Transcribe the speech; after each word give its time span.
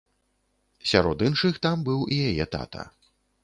Сярод 0.93 1.17
іншых 1.29 1.61
там 1.67 1.87
быў 1.91 2.03
і 2.17 2.21
яе 2.33 2.51
тата. 2.57 2.91